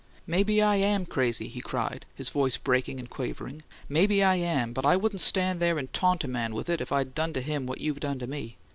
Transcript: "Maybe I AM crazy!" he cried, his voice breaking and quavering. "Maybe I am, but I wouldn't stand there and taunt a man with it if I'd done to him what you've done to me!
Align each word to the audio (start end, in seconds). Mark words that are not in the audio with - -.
"Maybe 0.25 0.63
I 0.63 0.77
AM 0.77 1.05
crazy!" 1.05 1.47
he 1.47 1.61
cried, 1.61 2.07
his 2.15 2.31
voice 2.31 2.57
breaking 2.57 2.97
and 2.97 3.07
quavering. 3.07 3.61
"Maybe 3.87 4.23
I 4.23 4.37
am, 4.37 4.73
but 4.73 4.83
I 4.83 4.95
wouldn't 4.95 5.21
stand 5.21 5.59
there 5.59 5.77
and 5.77 5.93
taunt 5.93 6.23
a 6.23 6.27
man 6.27 6.55
with 6.55 6.71
it 6.71 6.81
if 6.81 6.91
I'd 6.91 7.13
done 7.13 7.33
to 7.33 7.39
him 7.41 7.67
what 7.67 7.81
you've 7.81 7.99
done 7.99 8.17
to 8.17 8.25
me! 8.25 8.57